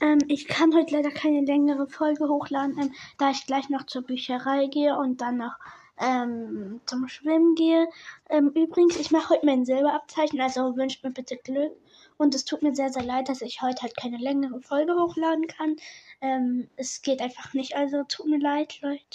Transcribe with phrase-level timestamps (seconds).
[0.00, 4.02] Ähm, ich kann heute leider keine längere Folge hochladen, ähm, da ich gleich noch zur
[4.02, 5.54] Bücherei gehe und dann noch
[6.00, 7.88] ähm, zum Schwimmen gehe.
[8.28, 11.72] Ähm, übrigens, ich mache heute mein Silberabzeichen, also wünscht mir bitte Glück.
[12.16, 15.46] Und es tut mir sehr, sehr leid, dass ich heute halt keine längere Folge hochladen
[15.46, 15.76] kann.
[16.20, 19.02] Ähm, es geht einfach nicht, also tut mir leid, Leute.